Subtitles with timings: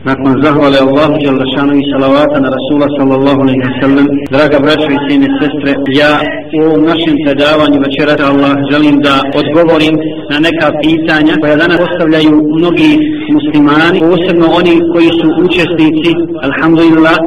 [0.00, 4.98] Nakon zahvale Allahu Đalešanu i salavata na Rasula sallallahu alaihi wa sallam, draga braćo i
[5.06, 6.12] sine sestre, ja
[6.56, 9.94] u ovom našem predavanju večeras Allah želim da odgovorim
[10.30, 12.92] na neka pitanja koja danas postavljaju mnogi
[13.36, 16.10] muslimani, posebno oni koji su učesnici,
[16.48, 17.18] alhamdulillah,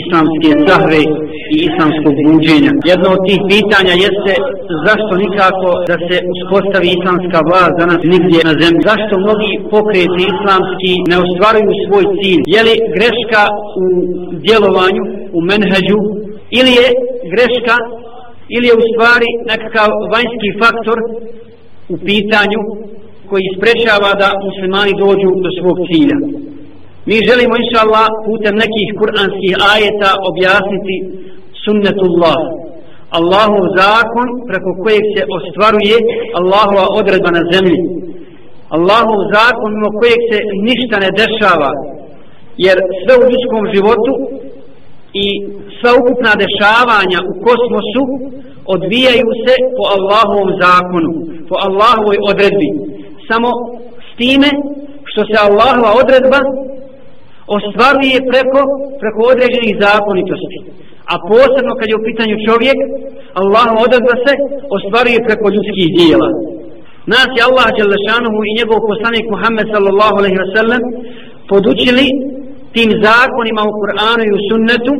[0.00, 1.00] islamske sahve
[1.54, 2.72] i islamskog buđenja.
[2.92, 4.32] Jedno od tih pitanja jeste
[4.86, 8.88] zašto nikako da se uspostavi islamska vlast danas nigdje na zemlji.
[8.90, 12.42] Zašto mnogi pokreti islamski ne ostvaruju svoj cilj?
[12.54, 13.42] Je li greška
[13.82, 13.86] u
[14.44, 15.02] djelovanju,
[15.36, 15.98] u menheđu
[16.58, 16.88] ili je
[17.32, 17.76] greška
[18.54, 20.98] ili je u stvari nekakav vanjski faktor
[21.94, 22.60] u pitanju
[23.30, 26.18] koji sprečava da muslimani dođu do svog cilja.
[27.08, 30.96] Mi želimo, inša Allah, putem nekih kuranskih ajeta objasniti
[31.64, 32.40] sunnetullah.
[33.18, 35.96] Allahov zakon preko kojeg se ostvaruje
[36.40, 37.80] Allahova odredba na zemlji.
[38.76, 41.72] Allahov zakon mimo kojeg se ništa ne dešava.
[42.66, 44.12] Jer sve u ljudskom životu
[45.24, 45.26] i
[45.78, 48.04] sva ukupna dešavanja u kosmosu
[48.74, 51.12] odvijaju se po Allahovom zakonu,
[51.48, 52.70] po Allahovoj odredbi.
[53.30, 53.50] Samo
[54.08, 54.50] s time
[55.10, 56.40] što se Allahova odredba
[57.58, 58.60] ostvaruje preko,
[59.02, 60.58] preko određenih zakonitosti.
[61.12, 62.78] A posebno kad je u pitanju čovjek,
[63.40, 64.32] Allahova odredba se
[64.76, 66.28] ostvaruje preko ljudskih dijela.
[67.12, 70.82] Nas je Allah Đelešanuhu i njegov poslanik Muhammed sallallahu alaihi wa sallam
[71.52, 72.06] podučili
[72.74, 74.94] tim zakonima u Kur'anu i u sunnetu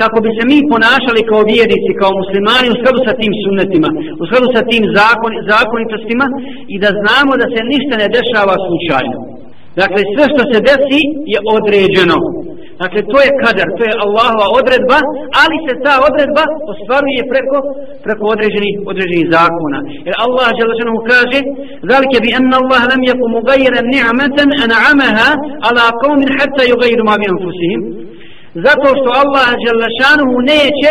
[0.00, 3.88] kako bi se mi ponašali kao vjernici, kao muslimani u skladu sa tim sunnetima,
[4.22, 6.26] u skladu sa tim zakon, zakonitostima
[6.74, 9.18] i da znamo da se ništa ne dešava slučajno.
[9.80, 11.00] Dakle, sve što se desi
[11.32, 12.18] je određeno.
[12.82, 14.98] Dakle, to je kadar, to je Allahova odredba,
[15.42, 17.58] ali se ta odredba ostvaruje preko,
[18.06, 19.78] preko određenih, određenih zakona.
[20.06, 21.38] Jer Allah želešanu kaže,
[21.90, 25.30] Zalike bi anna Allah lam yaku mugajiran ni'amatan an'amaha
[25.68, 27.80] ala qawmin hatta yugajiru ma bi anfusihim.
[28.66, 30.90] Zato što Allah želešanu neće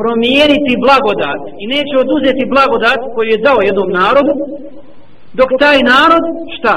[0.00, 4.32] promijeniti blagodat i neće oduzeti blagodat koju je dao jednom narodu,
[5.38, 6.24] dok taj narod,
[6.56, 6.74] šta?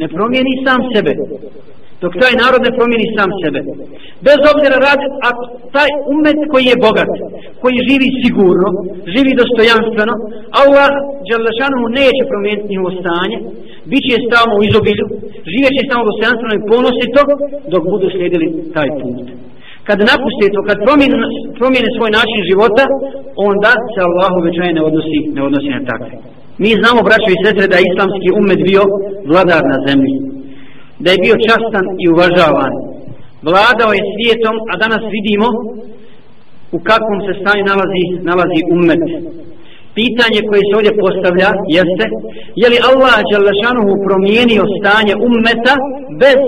[0.00, 1.12] ne promijeni sam sebe
[2.02, 3.60] dok taj narod ne promijeni sam sebe
[4.26, 5.28] bez obzira radi a
[5.76, 7.10] taj umet koji je bogat
[7.62, 8.68] koji živi sigurno
[9.14, 10.14] živi dostojanstveno
[10.62, 10.90] Allah
[11.28, 13.36] Đalešanu neće promijeniti njihovo stanje
[13.90, 15.06] bit će stalno u izobilju
[15.52, 17.20] živjet će stalno dostojanstveno i ponosito
[17.72, 18.46] dok budu slijedili
[18.76, 19.26] taj put
[19.88, 21.16] kad napuste to, kad promijene,
[21.58, 22.84] promijene svoj način života,
[23.48, 26.14] onda se Allah uvećaje ne odnosi, ne odnosi na takve.
[26.62, 28.82] Mi znamo, braćo i sestre, da je islamski umet bio
[29.30, 30.14] vladar na zemlji.
[31.04, 32.72] Da je bio častan i uvažavan.
[33.48, 35.48] Vladao je svijetom, a danas vidimo
[36.76, 39.04] u kakvom se stanju nalazi, nalazi umet.
[40.00, 42.04] Pitanje koje se ovdje postavlja jeste,
[42.60, 45.74] je li Allah Đalešanuhu promijenio stanje ummeta
[46.22, 46.40] bez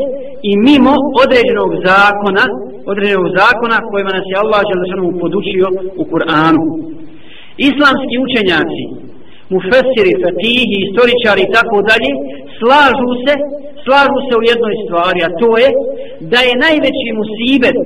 [0.51, 0.95] i mimo
[1.25, 2.45] određenog zakona,
[2.93, 5.67] određenog zakona kojima nas je Allah Đalešanuhu podučio
[6.01, 6.65] u Kur'anu.
[7.69, 8.85] Islamski učenjaci
[9.55, 12.11] mufesiri, fatihi, istoričari i tako dalje,
[12.59, 13.35] slažu se,
[13.85, 15.69] slažu se u jednoj stvari, a to je
[16.33, 17.79] da je najveći musibet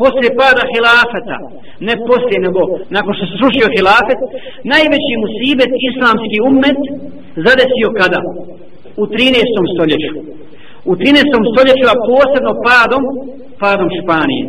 [0.00, 1.38] poslije pada hilafeta,
[1.88, 2.60] ne poslije nego
[2.96, 4.20] nakon što se srušio hilafet,
[4.72, 6.80] najveći musibet islamski ummet
[7.46, 8.20] zadesio kada?
[9.02, 9.72] U 13.
[9.74, 10.12] stoljeću.
[10.90, 11.52] U 13.
[11.52, 13.02] stoljeću, a posebno padom,
[13.62, 14.44] padom Španije.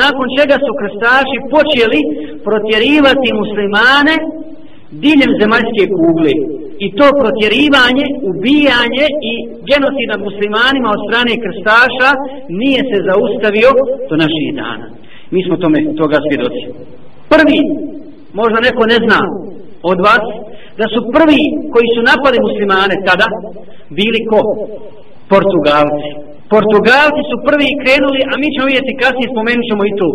[0.00, 2.00] Nakon čega su krstaši počeli
[2.46, 4.14] protjerivati muslimane
[5.04, 6.34] diljem zemaljske kugle
[6.84, 9.32] i to protjerivanje, ubijanje i
[9.70, 12.10] genocid nad muslimanima od strane krstaša
[12.60, 13.70] nije se zaustavio
[14.08, 14.86] do naših dana.
[15.34, 16.62] Mi smo tome toga svjedoci.
[17.34, 17.58] Prvi,
[18.40, 19.20] možda neko ne zna
[19.92, 20.24] od vas,
[20.80, 23.28] da su prvi koji su napali muslimane tada
[23.98, 24.40] bili ko?
[25.32, 26.08] Portugalci.
[26.54, 30.08] Portugalci su prvi krenuli, a mi ćemo vidjeti kasnije spomenut ćemo i to.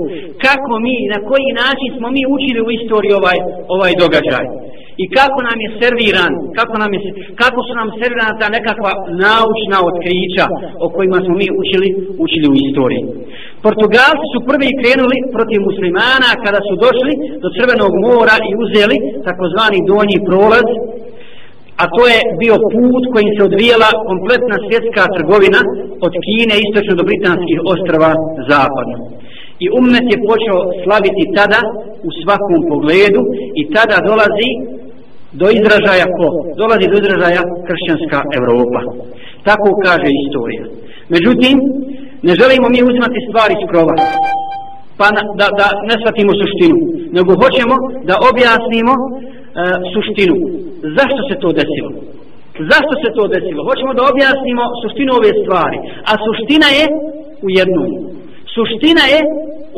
[0.46, 3.38] Kako mi, na koji način smo mi učili u istoriji ovaj,
[3.76, 4.46] ovaj događaj
[5.04, 7.00] i kako nam je serviran, kako, nam je,
[7.42, 8.92] kako su nam servirana ta nekakva
[9.26, 10.46] naučna otkrića
[10.86, 11.90] o kojima smo mi učili,
[12.26, 13.04] učili u istoriji.
[13.66, 17.14] Portugalci su prvi krenuli protiv muslimana kada su došli
[17.44, 18.98] do Crvenog mora i uzeli
[19.28, 20.68] takozvani donji prolaz,
[21.82, 25.62] a to je bio put kojim se odvijela kompletna svjetska trgovina
[26.06, 28.12] od Kine istočno do Britanskih ostrava
[28.52, 28.98] zapadno.
[29.64, 31.62] I ummet je počeo slaviti tada
[32.08, 33.22] u svakom pogledu
[33.60, 34.50] i tada dolazi
[35.40, 36.28] do izražaja ko?
[36.62, 38.80] Dolazi do izražaja kršćanska Evropa.
[39.48, 40.64] Tako kaže istorija.
[41.14, 41.56] Međutim,
[42.28, 43.96] ne želimo mi uzmati stvari iz krova,
[45.00, 46.78] pa na, da, da ne shvatimo suštinu,
[47.18, 47.76] nego hoćemo
[48.10, 49.08] da objasnimo e,
[49.94, 50.36] suštinu.
[50.98, 51.92] Zašto se to desilo?
[52.72, 53.62] Zašto se to desilo?
[53.70, 55.78] Hoćemo da objasnimo suštinu ove stvari.
[56.10, 56.86] A suština je
[57.46, 57.90] u jednom.
[58.56, 59.20] Suština je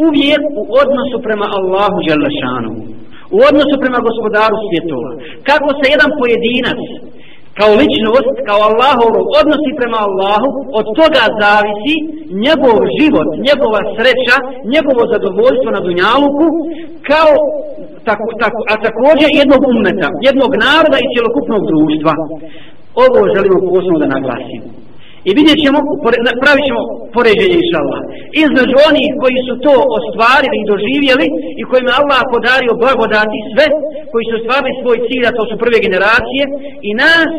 [0.07, 2.71] uvijek u odnosu prema Allahu Đelešanu.
[3.35, 5.11] U odnosu prema gospodaru svjetova.
[5.49, 6.81] Kako se jedan pojedinac
[7.59, 10.49] kao ličnost, kao Allahov odnosi prema Allahu,
[10.79, 11.95] od toga zavisi
[12.45, 14.35] njegov život, njegova sreća,
[14.73, 16.47] njegovo zadovoljstvo na dunjaluku,
[17.09, 17.31] kao
[18.07, 22.13] tako, tako, a također jednog umeta, jednog naroda i cjelokupnog društva.
[23.03, 24.78] Ovo želimo posebno da naglasimo.
[25.29, 25.79] I vidjet ćemo,
[26.43, 26.81] pravit ćemo
[27.15, 28.01] poređenje inša Allah.
[28.43, 31.27] Između onih koji su to ostvarili i doživjeli
[31.59, 33.67] i kojima Allah podario blagodati sve,
[34.11, 36.43] koji su ostvarili svoj cilj, a to su prve generacije,
[36.89, 37.31] i nas,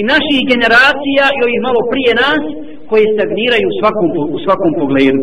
[0.00, 2.42] i naših generacija, i ovih malo prije nas,
[2.90, 4.06] koji stagniraju u svakom,
[4.36, 5.22] u svakom pogledu.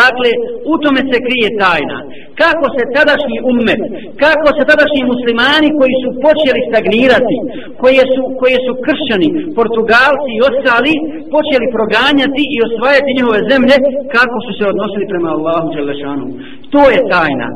[0.00, 0.30] Dakle,
[0.72, 1.98] u tome se krije tajna.
[2.42, 3.82] Kako se tadašnji ummet,
[4.24, 7.36] kako se tadašnji muslimani koji su počeli stagnirati,
[7.82, 9.28] koje su, koje su kršćani,
[9.58, 10.94] portugalci i ostali,
[11.34, 13.76] počeli proganjati i osvajati njihove zemlje,
[14.16, 16.26] kako su se odnosili prema Allahu Đelešanu.
[16.74, 17.48] To je tajna.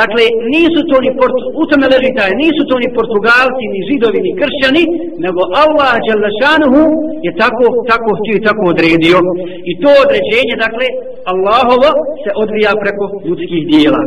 [0.00, 0.24] Dakle,
[0.54, 4.32] nisu to ni Portu, u tome leži taj, nisu to ni Portugalci, ni Židovi, ni
[4.40, 4.84] Kršćani,
[5.24, 6.82] nego Allah Đelešanuhu
[7.26, 9.18] je tako, tako htio i tako odredio.
[9.70, 10.86] I to određenje, dakle,
[11.76, 11.90] ovo
[12.22, 14.02] se odvija preko ljudskih dijela.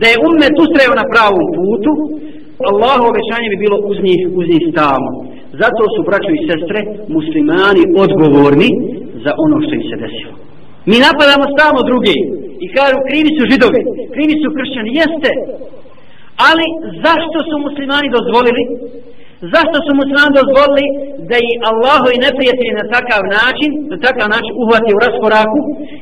[0.00, 1.92] Da je ummet ustrajao na pravom putu,
[2.70, 5.10] Allahovo obećanje bi bilo uz njih, uz njih stalno.
[5.62, 6.80] Zato su, braćo i sestre,
[7.16, 8.70] muslimani odgovorni
[9.24, 10.34] za ono što im se desilo.
[10.90, 12.16] Mi napadamo stalno drugi
[12.64, 13.80] i kažu krivi su židovi,
[14.14, 15.30] krivi su kršćani, jeste.
[16.48, 16.66] Ali
[17.06, 18.62] zašto su muslimani dozvolili
[19.52, 20.84] Zašto su muslimani dozvolili
[21.30, 25.58] da i Allahu i neprijatelji na takav način, na takav način uhvati u raskoraku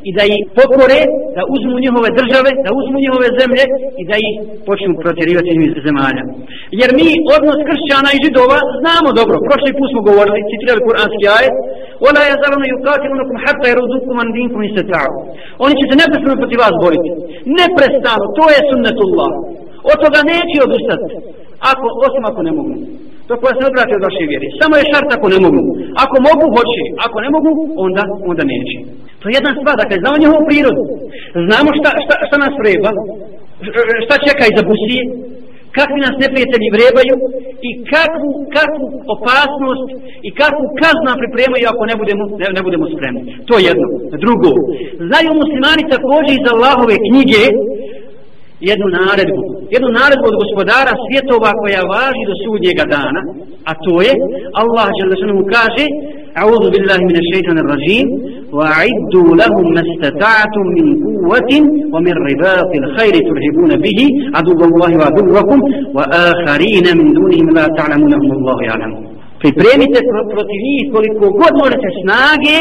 [0.09, 1.00] i da ih pokore,
[1.37, 3.65] da uzmu njihove države, da uzmu njihove zemlje
[4.00, 4.35] i da ih
[4.69, 6.25] počnu protjerivati iz zemalja.
[6.81, 9.37] Jer mi odnos kršćana i židova znamo dobro.
[9.47, 11.56] Prošli put smo govorili, citirali kuranski ajet,
[12.09, 13.75] Ola je zavrano i ukatili unukom hatta i
[15.03, 15.11] an.
[15.65, 17.11] Oni će se neprestano protiv vas boriti.
[17.61, 19.33] Neprestano, to je sunnetullah.
[19.91, 21.06] Od toga neće odustati.
[21.71, 22.75] Ako, osim ako ne mogu
[23.28, 24.46] do koja se odvrati od vaše vjere.
[24.60, 25.62] Samo je šart ako ne mogu.
[26.04, 26.82] Ako mogu, hoće.
[27.06, 27.50] Ako ne mogu,
[27.84, 28.76] onda, onda neće.
[29.20, 30.82] To je jedna stvar, dakle, znamo njihovu prirodu.
[31.46, 32.90] Znamo šta, šta, šta nas vreba,
[34.04, 35.02] šta čeka iza busije,
[35.78, 37.14] kakvi nas neprijatelji vrebaju
[37.69, 39.88] i kakvu, kakvu opasnost
[40.28, 43.22] i kakvu kaznu nam pripremaju ako ne budemo, ne, ne budemo spremni.
[43.48, 43.88] To je jedno.
[44.24, 44.50] Drugo,
[45.08, 47.42] znaju muslimani također iz Allahove knjige
[48.69, 49.42] jednu naredbu,
[49.75, 53.21] jednu naredbu od gospodara svjetova koja važi do sudnjega dana,
[53.69, 54.13] a to je
[54.62, 54.88] Allah
[55.38, 55.86] mu kaže
[56.42, 58.07] أعوذ بالله من الشيطان الرجيم
[58.57, 61.51] وأعدوا لهم ما استطعتم من قوة
[61.94, 64.00] ومن رباط الخير ترهبون به
[64.36, 65.59] عدو الله وعدوكم
[65.98, 68.94] وآخرين من دونهم لا تعلمونهم الله يعلم
[69.44, 70.00] Pripremite
[70.33, 72.57] protiv njih koliko god možete snage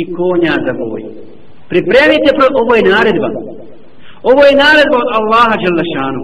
[0.00, 1.02] i konja za boj.
[1.68, 2.30] Pripremite,
[2.62, 3.28] ovo je naredba,
[4.31, 6.23] Ovo je naredba od Allaha Đelešanu.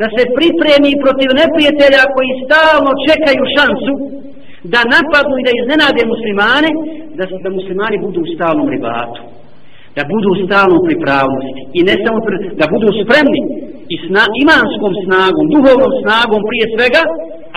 [0.00, 3.94] Da se pripremi protiv neprijatelja koji stalno čekaju šansu
[4.72, 6.70] da napadnu i da iznenade muslimane,
[7.18, 9.20] da, da muslimani budu u stalnom ribatu.
[9.96, 11.60] Da budu u stalnom pripravnosti.
[11.78, 12.18] I ne samo
[12.60, 13.42] da budu spremni
[13.94, 17.02] i sna, imanskom snagom, duhovnom snagom prije svega,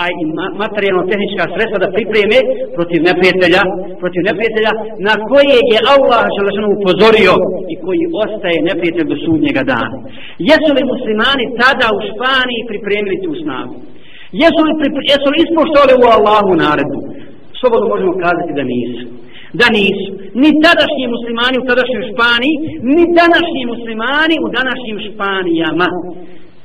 [0.02, 0.22] a i
[0.62, 2.38] materijalno-tehnička sredstva da pripreme
[2.76, 3.62] protiv neprijatelja,
[4.02, 4.72] protiv neprijatelja
[5.08, 7.32] na koje je Allah želešano upozorio
[7.72, 9.98] i koji ostaje neprijatelj do sudnjega dana.
[10.50, 13.74] Jesu li muslimani tada u Španiji pripremili tu snagu?
[14.42, 14.72] Jesu li,
[15.12, 17.00] jesu li ispoštovali u Allahu naredbu?
[17.60, 19.06] Slobodno možemo kazati da nisu.
[19.60, 20.10] Da nisu.
[20.42, 22.56] Ni tadašnji muslimani u tadašnjoj Španiji,
[22.94, 25.88] ni današnji muslimani u današnjim Španijama.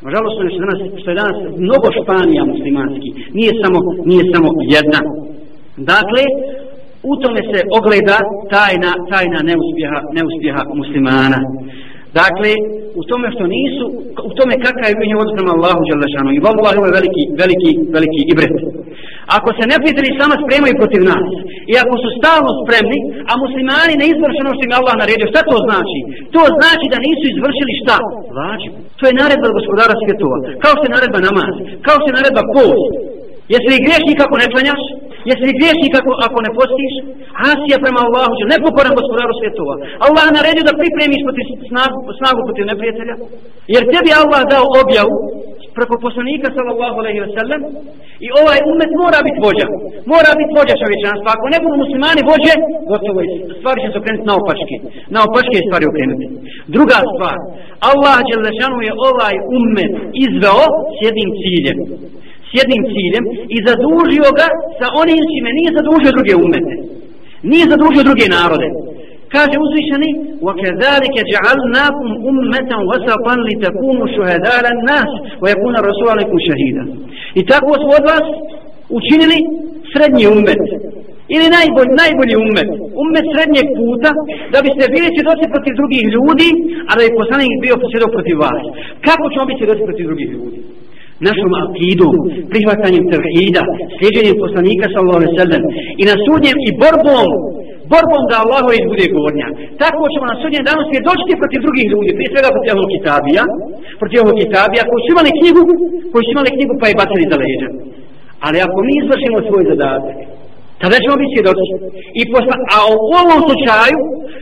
[0.05, 4.99] Nažalost, što danas, što je danas mnogo Španija muslimanski, nije samo, nije samo jedna.
[5.91, 6.23] Dakle,
[7.11, 8.17] u tome se ogleda
[8.55, 11.39] tajna, tajna neuspjeha, neuspjeha muslimana.
[12.21, 12.51] Dakle,
[12.99, 13.85] u tome što nisu,
[14.29, 16.29] u tome kakav je njih odprema Allahu Đalešanu.
[16.31, 18.55] I Allah je veliki, veliki, veliki ibret.
[19.37, 21.27] Ako se neprijatelji sama spremaju protiv nas,
[21.71, 22.99] i ako su stalno spremni,
[23.29, 25.99] a muslimani ne izvrši ono što im Allah naredio, šta to znači?
[26.35, 27.97] To znači da nisu izvršili šta?
[28.37, 28.71] Vađu.
[28.99, 30.37] To je naredba gospodara svjetova.
[30.63, 31.53] Kao što je naredba namaz,
[31.85, 32.93] kao što je naredba post.
[33.51, 34.83] Jesi li griješnik ako ne klanjaš?
[35.29, 36.93] Jesi li griješnik ako, ako ne postiš?
[37.51, 39.75] Asija prema Allahu, ne pokoran gospodaru svjetova.
[40.07, 43.15] Allah naredio da pripremiš protiv snagu, snagu protiv neprijatelja.
[43.73, 45.17] Jer tebi Allah dao objavu
[45.77, 47.61] preko poslanika sallallahu alejhi ve sellem
[48.25, 49.67] i ovaj umet mora biti vođa.
[50.13, 51.29] Mora biti vođa čovječanstva.
[51.35, 52.53] Ako ne budu muslimani vođe,
[52.91, 53.27] gotovo je.
[53.59, 54.75] Stvari će se okrenuti na opačke.
[55.15, 56.25] Na opačke stvari okrenuti.
[56.75, 57.37] Druga stvar.
[57.91, 59.93] Allah Đelešanu je ovaj umet
[60.25, 60.65] izveo
[60.95, 61.77] s jednim ciljem.
[62.49, 63.23] S jednim ciljem
[63.55, 64.47] i zadužio ga
[64.79, 66.75] sa onim čime nije zadužio druge umete.
[67.51, 68.67] Nije zadužio druge narode
[69.34, 70.10] Kaže uzvišeni,
[70.46, 75.10] وَكَذَلِكَ جَعَلْنَاكُمْ أُمَّةً وَسَطًا لِتَكُونُوا شُهَدَاءَ عَلَى النَّاسِ
[75.42, 76.84] وَيَكُونَ الرَّسُولُ عَلَيْكُمْ شَهِيدًا
[77.40, 78.26] I tako smo od vas
[78.98, 79.38] učinili
[79.92, 80.62] srednji ummet
[81.34, 82.70] ili najbolj, najbolji ummet,
[83.02, 84.10] ummet srednjeg puta,
[84.52, 86.48] da biste bili svjedoci protiv drugih ljudi,
[86.88, 88.62] a da je poslanik bio svjedok protiv vas.
[89.06, 90.58] Kako ćemo biti svjedoci protiv drugih ljudi?
[91.28, 92.14] Našom akidom,
[92.52, 93.62] prihvatanjem tevhida,
[93.98, 95.62] sljeđenjem poslanika sallallahu alaihi sallam
[96.00, 97.28] i na sudnjem i borbom,
[97.93, 98.39] borbom da
[98.79, 99.47] iz bude gornja.
[99.81, 103.43] Tako ćemo na sudnjem danu svjedočiti protiv drugih ljudi, prije svega protiv ovog kitabija,
[104.01, 105.61] protiv ovog kitabija koji su imali knjigu,
[106.11, 107.69] koji su imali knjigu pa je bacili za leđa.
[108.45, 110.17] Ali ako mi izvršimo svoj zadatak,
[110.81, 111.65] tada ćemo biti svjedoci.
[112.19, 113.99] I posla, a u ovom slučaju,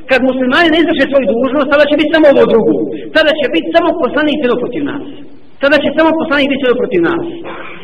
[0.10, 2.76] kad muslimani ne izvrše svoju dužnost, tada će biti samo ovo drugo.
[3.16, 5.04] Tada će biti samo poslanik svjedok protiv nas.
[5.64, 7.24] Tada će samo poslanik biti svjedok protiv nas.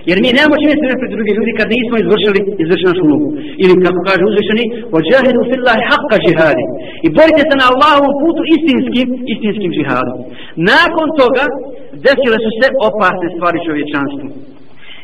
[0.09, 3.29] Jer mi nemamo čime se protiv drugi ljudi kad nismo izvršili, izvršili našu ulogu.
[3.63, 4.65] Ili kako kaže uzvišeni,
[4.97, 6.59] ođahidu fillahi haqqa جِهَادِ
[7.05, 10.17] I borite se na Allahovom putu istinskim, istinskim žihadom.
[10.71, 11.43] Nakon toga,
[12.05, 14.27] desile su se opasne stvari čovječanstvu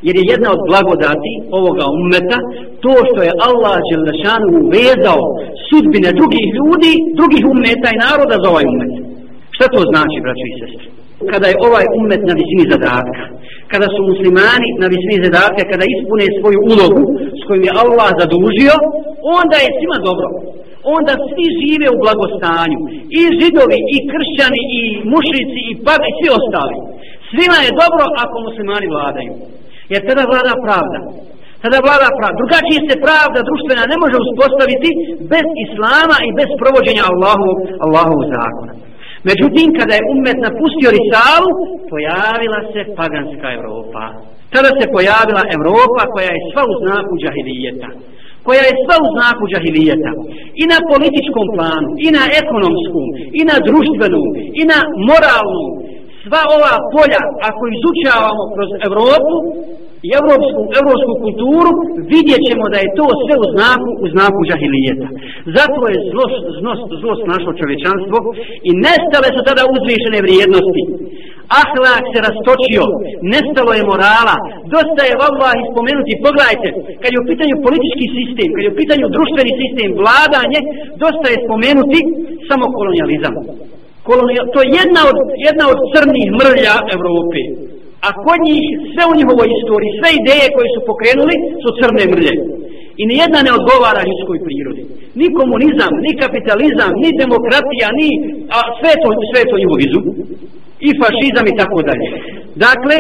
[0.08, 2.38] jer je jedna od blagodati ovoga ummeta
[2.84, 5.24] to što je Allah Đelešanu uvezao
[5.68, 8.94] sudbine drugih ljudi, drugih ummeta i naroda za ovaj ummet.
[9.56, 10.88] Šta to znači, braćo i sestri?
[11.32, 13.24] Kada je ovaj ummet na visini zadatka,
[13.72, 17.04] kada su muslimani na visini zadatka, kada ispune svoju ulogu
[17.40, 18.76] s kojim je Allah zadužio,
[19.40, 20.28] onda je svima dobro.
[20.98, 22.80] Onda svi žive u blagostanju.
[23.20, 24.82] I židovi, i kršćani, i
[25.14, 26.78] mušrici, i pavi svi ostali.
[27.30, 29.34] Svima je dobro ako muslimani vladaju.
[29.92, 31.00] Jer tada vlada pravda.
[31.64, 32.40] Tada vlada pravda.
[32.42, 34.90] Drugačije se pravda društvena ne može uspostaviti
[35.34, 37.50] bez islama i bez provođenja Allahu,
[37.86, 38.74] Allahu zakona.
[39.30, 41.52] Međutim, kada je umet napustio Risalu,
[41.92, 44.04] pojavila se paganska Evropa.
[44.54, 47.90] Tada se pojavila Evropa koja je sva u znaku džahilijeta
[48.46, 50.12] koja je sva u znaku džahilijeta
[50.62, 53.08] i na političkom planu, i na ekonomskom,
[53.40, 54.28] i na društvenom,
[54.62, 55.72] i na moralnom,
[56.24, 59.36] sva ova polja, ako izučavamo kroz Evropu
[60.08, 61.72] i evropsku, evropsku kulturu,
[62.14, 65.08] vidjet ćemo da je to sve u znaku, u znaku džahilijeta.
[65.58, 68.18] Zato je zlost, zlost, zlost našo čovječanstvo
[68.70, 70.84] i nestale su tada uzvišene vrijednosti.
[71.62, 72.84] Ahlak se rastočio,
[73.34, 74.36] nestalo je morala,
[74.76, 76.70] dosta je vallah ispomenuti, pogledajte,
[77.02, 80.60] kad je u pitanju politički sistem, kad je u pitanju društveni sistem, vladanje,
[81.04, 82.00] dosta je spomenuti
[82.50, 83.36] samo kolonializam
[84.08, 85.18] kolonija, to je jedna od,
[85.48, 87.42] jedna od crnih mrlja Evrope.
[88.08, 92.36] A kod njih, sve u njihovoj istoriji, sve ideje koje su pokrenuli, su crne mrlje.
[93.02, 94.84] I nijedna ne odgovara ljudskoj prirodi.
[95.20, 98.10] Ni komunizam, ni kapitalizam, ni demokratija, ni
[98.58, 100.02] a sve to, sve to njihov vizu.
[100.88, 102.08] I fašizam i tako dalje.
[102.66, 102.98] Dakle,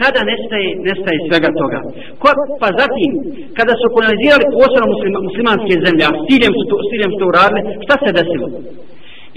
[0.00, 1.78] tada nestaje, nestaje svega toga.
[2.22, 2.28] Ko,
[2.62, 3.10] pa zatim,
[3.58, 7.18] kada su kolonizirali posebno muslima, muslimanske zemlje, a s ciljem su to, s ciljem su
[7.20, 8.48] to uradili, šta se desilo?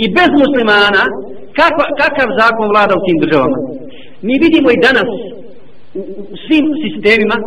[0.03, 1.03] i bez muslimana
[1.59, 3.57] kakva, kakav zakon vlada u tim državama
[4.27, 5.09] mi vidimo i danas
[5.99, 6.01] u,
[6.33, 7.37] u svim sistemima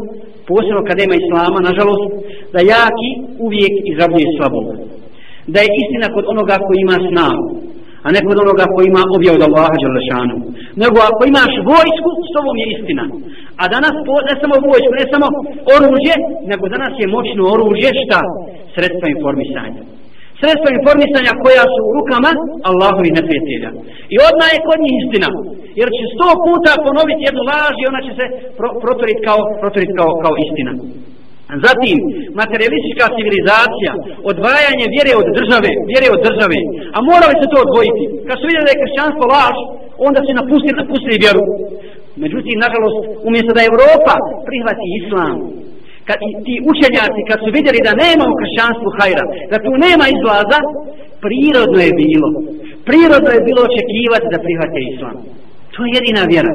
[0.51, 2.07] posebno kada ima islama nažalost
[2.55, 3.11] da jaki
[3.47, 4.67] uvijek izrabljuje slabog
[5.53, 7.47] da je istina kod onoga koji ima snagu
[8.07, 10.37] a ne kod onoga koji ima objav od Allaha Đalešanu.
[10.83, 13.05] Nego ako imaš vojsku, s tobom je istina.
[13.61, 13.95] A danas
[14.29, 15.27] ne samo vojsku, ne samo
[15.77, 16.15] oružje,
[16.51, 18.21] nego danas je moćno oružje šta?
[18.75, 19.83] Sredstva informisanja
[20.41, 22.31] sredstva informisanja koja su u rukama
[22.71, 23.71] Allahovi neprijatelja.
[24.15, 25.29] I odmah je kod njih istina.
[25.81, 28.25] Jer će sto puta ponoviti jednu laž i ona će se
[28.59, 30.73] pro, protoriti kao, protorit kao, kao istina.
[31.67, 31.97] Zatim,
[32.43, 33.93] materialistička civilizacija,
[34.31, 36.59] odvajanje vjere od države, vjere od države,
[36.97, 38.05] a morali se to odvojiti.
[38.29, 39.57] Kad su vidjeli da je kršćanstvo laž,
[40.09, 41.43] onda se napustili, napustili vjeru.
[42.25, 44.15] Međutim, nažalost, umjesto da Evropa
[44.49, 45.35] prihvati islam,
[46.09, 50.59] kad ti učenjaci kad su vidjeli da nema u kršćanstvu hajra, da tu nema izlaza,
[51.25, 52.29] prirodno je bilo.
[52.89, 55.17] Prirodno je bilo očekivati da prihvate islam.
[55.75, 56.55] To je jedina vjera.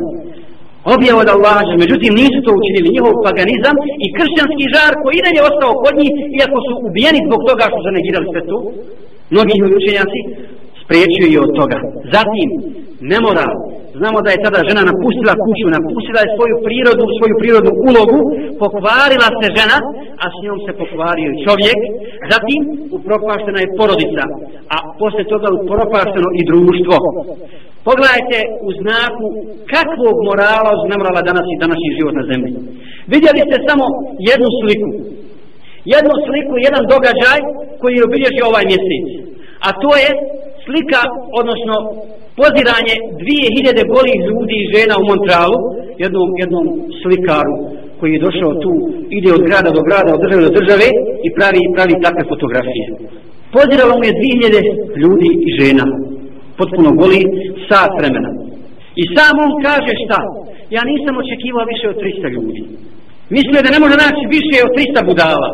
[0.93, 5.41] Objav od Allaha, međutim nisu to učinili njihov paganizam i kršćanski žar koji i dalje
[5.49, 8.57] ostao kod njih, iako su ubijeni zbog toga što su negirali sve to,
[9.33, 10.19] mnogi njihovi učenjaci
[10.83, 11.77] spriječuju i od toga.
[12.15, 12.49] Zatim,
[13.13, 13.53] nemoral,
[14.01, 18.19] znamo da je tada žena napustila kuću, napustila je svoju prirodu, svoju prirodnu ulogu,
[18.63, 19.77] pokvarila se žena,
[20.23, 21.79] a s njom se pokvario i čovjek,
[22.31, 22.61] zatim
[22.97, 24.23] upropaštena je porodica,
[24.73, 26.95] a posle toga upropašteno i društvo.
[27.89, 29.25] Pogledajte u znaku
[29.73, 32.51] kakvog morala uznemrala danas i današnji život na zemlji.
[33.13, 33.85] Vidjeli ste samo
[34.29, 34.89] jednu sliku,
[35.93, 37.39] jednu sliku, jedan događaj
[37.81, 39.05] koji je obilježio ovaj mjesec,
[39.67, 40.09] a to je
[40.65, 41.01] slika,
[41.39, 41.75] odnosno
[42.39, 45.59] poziranje dvije hiljade golih ljudi i žena u Montrealu,
[46.03, 46.65] jednom, jednom
[47.01, 47.55] slikaru
[47.99, 48.73] koji je došao tu,
[49.17, 50.87] ide od grada do grada, od države do države
[51.27, 52.85] i pravi, pravi takve fotografije.
[53.55, 55.85] Poziralo mu je 2000 ljudi i žena,
[56.59, 57.21] potpuno goli,
[57.67, 58.31] sat vremena.
[59.01, 60.19] I sam on kaže šta?
[60.75, 62.61] Ja nisam očekivao više od 300 ljudi.
[63.35, 65.49] Mislio da ne može naći više od 300 budala.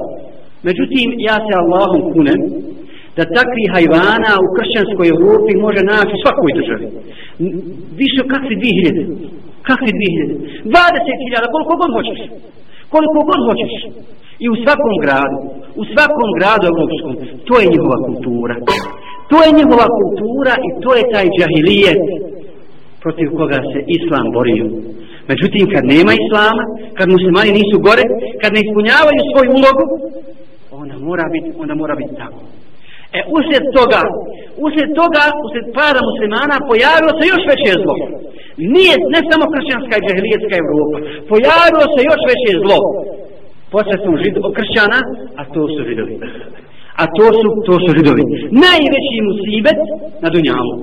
[0.68, 2.40] Međutim, ja se Allahom kunem
[3.18, 6.86] da takvi hajvana u kršćanskoj Europi može naći u svakoj državi.
[8.04, 9.06] Više kakvi 2000?
[9.70, 10.72] Kakvi 2000?
[10.76, 12.20] 20.000, koliko god hoćeš.
[12.94, 13.74] Koliko god hoćeš.
[14.44, 15.38] I u svakom gradu,
[15.82, 17.14] u svakom gradu evropskom,
[17.48, 18.56] to je njihova kultura.
[19.32, 22.04] To je njihova kultura i to je taj džahilijet
[23.04, 24.66] protiv koga se islam borio.
[25.32, 26.64] Međutim, kad nema islama,
[26.98, 28.06] kad muslimani nisu gore,
[28.42, 29.86] kad ne ispunjavaju svoju ulogu,
[30.82, 32.40] onda mora biti, onda mora biti tako.
[33.18, 34.02] E, uslijed toga,
[34.66, 37.96] uslijed toga, uslijed pada muslimana, pojavilo se još veće zlo.
[38.74, 40.98] Nije, ne samo kršćanska i džahilijetska Evropa,
[41.32, 42.80] pojavilo se još veće zlo.
[43.74, 45.00] Posredstvom žido, kršćana,
[45.40, 46.16] a to su židovi.
[47.02, 48.24] A to su, to su židovi.
[48.66, 49.80] Najveći musibet
[50.24, 50.76] na Dunjalu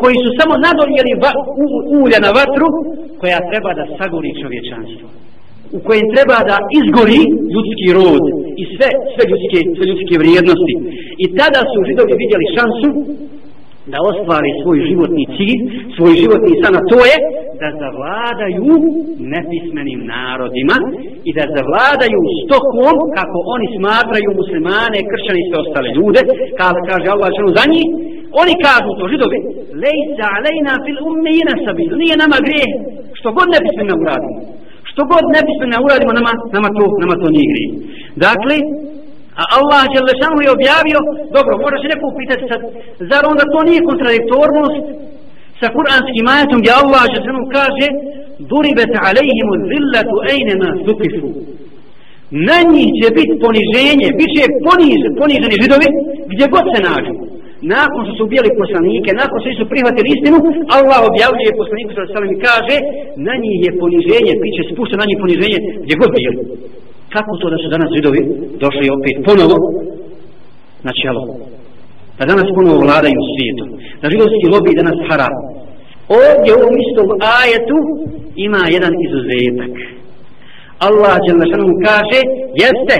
[0.00, 1.30] koji su samo nadoljeli va,
[1.62, 1.66] u,
[2.02, 2.68] ulja na vatru
[3.20, 5.06] koja treba da sagori čovječanstvo
[5.76, 7.22] u kojem treba da izgori
[7.54, 8.24] ljudski rod
[8.62, 10.74] i sve, sve, ljudske, sve ljudske vrijednosti
[11.24, 12.88] i tada su židovi vidjeli šansu
[13.92, 15.60] da ostvari svoj životni cilj,
[15.96, 17.16] svoj životni san, a to je
[17.62, 18.70] da zavladaju
[19.34, 20.76] nepismenim narodima
[21.28, 26.20] i da zavladaju stokom kako oni smatraju muslimane, kršćani i sve ostale ljude,
[26.60, 27.88] kada kaže Allah za njih,
[28.42, 29.38] Oni kažu to židovi,
[29.82, 32.66] lejsa alejna fil ummina sabil, nije nama grije,
[33.18, 34.38] što god nepismenim bismo uradimo.
[34.92, 35.40] Što god ne
[35.72, 37.70] ne uradimo, nama, nama, to, nama to nije grije.
[38.26, 38.56] Dakle,
[39.40, 40.98] a Allah Đelešanu je objavio,
[41.36, 42.60] dobro, možda se neko upitati sad,
[43.10, 44.84] zar onda to nije kontradiktornost
[45.60, 47.86] sa kuranskim ajatom gdje Allah Đelešanu kaže,
[48.50, 51.28] duribet alejhimu zillatu ejnema zukifu.
[52.48, 55.88] Na njih će biti poniženje, bit će poniž, poniženi židovi
[56.32, 57.14] gdje god se nađu
[57.74, 60.38] nakon što su ubijali poslanike, nakon što su prihvatili istinu,
[60.78, 62.04] Allah objavljuje poslaniku sa
[62.34, 62.76] i kaže,
[63.28, 66.34] na njih je poniženje, bit će spušta na njih poniženje, gdje god bili.
[67.14, 68.20] Kako to da su danas židovi
[68.64, 69.56] došli opet ponovo
[70.86, 71.22] na čelo?
[72.18, 73.68] Da danas ponovo vladaju svijetom.
[74.00, 75.34] Da židovski lobby danas haram.
[76.20, 77.06] Ovdje u ovom istom
[77.38, 77.78] ajetu
[78.46, 79.74] ima jedan izuzetak.
[80.86, 82.20] Allah Đelešanu kaže,
[82.62, 82.96] jeste,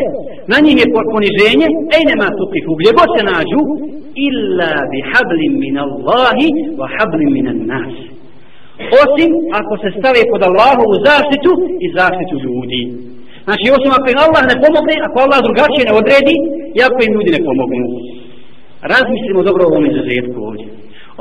[0.52, 3.62] na njim je poniženje, ej nema tukifu, gdje god se nađu,
[4.28, 6.48] illa bi hablim min Allahi
[6.80, 7.94] wa hablim min nas.
[9.02, 11.52] Osim ako se stave pod Allahovu zaštitu
[11.84, 12.82] i zaštitu ljudi.
[13.46, 16.36] Znači, osim ako im Allah ne pomogne, ako Allah drugačije ne odredi,
[16.76, 17.86] i ako im ljudi ne pomognu.
[18.92, 20.66] Razmislimo dobro o ovom izuzetku ovdje.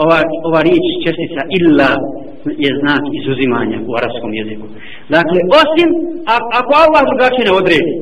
[0.03, 1.91] Ova, ova riječ čestica illa
[2.63, 4.65] je znak izuzimanja u arabskom jeziku.
[5.15, 5.89] Dakle, osim
[6.33, 7.93] a, ako Allah drugačije ne odredi,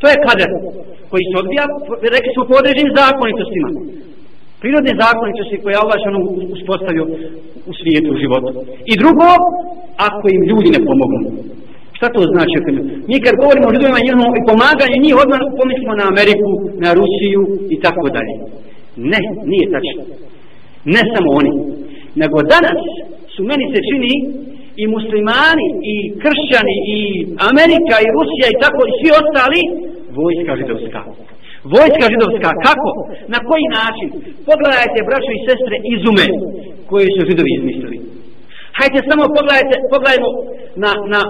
[0.00, 0.50] to je kader
[1.10, 1.64] koji se odbija,
[2.16, 3.68] rekli smo po određenim zakonitostima
[4.62, 6.20] prirodne zakonitosti koje Allah ono
[6.56, 7.04] uspostavio
[7.70, 8.50] u svijetu, u životu.
[8.92, 9.28] I drugo,
[10.08, 11.20] ako im ljudi ne pomognu.
[11.96, 12.56] Šta to znači?
[13.10, 13.98] Mi kad govorimo o ljudima
[14.38, 16.50] i pomaganju, njih odmah pomislimo na Ameriku,
[16.84, 17.42] na Rusiju
[17.74, 18.34] i tako dalje.
[19.12, 19.20] Ne,
[19.52, 20.02] nije tačno.
[20.94, 21.52] Ne samo oni.
[22.22, 22.80] Nego danas
[23.34, 24.12] su meni se čini
[24.82, 26.98] i muslimani, i kršćani, i
[27.50, 29.60] Amerika, i Rusija, i tako, i svi ostali,
[30.18, 31.00] vojska židovska.
[31.74, 32.90] Vojska židovska, kako?
[33.34, 34.08] Na koji način?
[34.50, 36.26] Pogledajte, braćo i sestre, izume
[36.90, 37.98] koje su židovi izmislili.
[38.78, 40.30] Hajde samo pogledajte, pogledajmo
[40.82, 41.20] na, na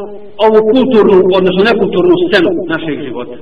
[0.46, 3.36] ovu kulturnu, odnosno nekulturnu scenu našeg života.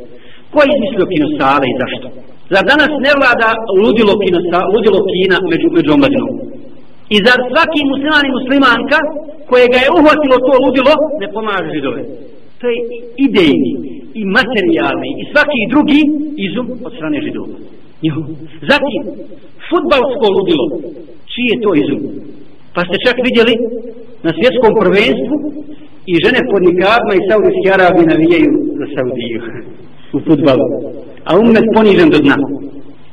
[0.53, 2.09] Ko je izmislio kinosale i zašto?
[2.53, 3.51] Zar danas ne vlada
[3.83, 6.35] ludilo, kinosa, ludilo kina među, među omladinom?
[7.15, 8.99] I zar svaki musliman i muslimanka
[9.51, 12.03] koje ga je uhvatilo to ludilo ne pomaže židove?
[12.61, 12.79] To je
[13.27, 13.73] idejni,
[14.21, 16.01] i materijalni i svaki drugi
[16.47, 17.57] izum od strane židova.
[18.71, 19.01] Zatim,
[19.69, 20.67] futbalsko ludilo,
[21.33, 22.01] čiji je to izum?
[22.75, 23.55] Pa ste čak vidjeli
[24.27, 25.37] na svjetskom prvenstvu
[26.11, 29.41] i žene pod nikadma i Saudijski Arabi navijaju za Saudiju
[30.17, 30.67] u futbalu.
[31.29, 32.37] A umet ponižen do dna.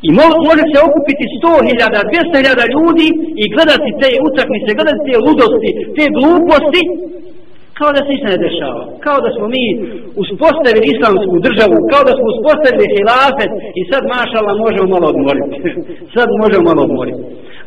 [0.07, 0.09] I
[0.49, 3.07] može se okupiti 100.000, 200.000 ljudi
[3.43, 6.83] i gledati te utakmice, gledati te ludosti, te gluposti
[7.79, 9.63] kao da se ništa ne dešava, kao da smo mi
[10.23, 15.57] uspostavili islamsku državu, kao da smo uspostavili hilafet i sad mašala možemo malo odmoriti.
[16.15, 17.21] sad možemo malo odmoriti.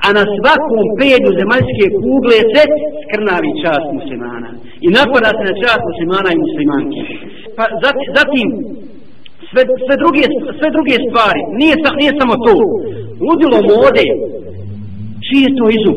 [0.06, 2.62] A na svakom pedu zemaljske kugle se
[3.02, 4.50] skrnavi čast muslimana.
[4.86, 7.02] I napada se na čast muslimana i muslimanki.
[7.56, 7.64] Pa
[8.18, 8.48] zatim,
[9.50, 10.24] sve, sve, druge,
[10.58, 12.54] sve druge stvari, nije, nije samo to.
[13.26, 14.06] Ludilo mode,
[15.26, 15.96] čisto je to izum?